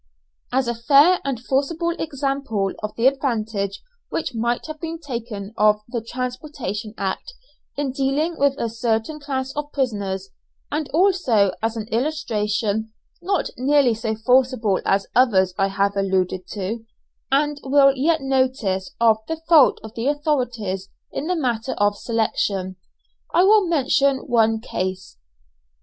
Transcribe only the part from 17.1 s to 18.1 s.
and will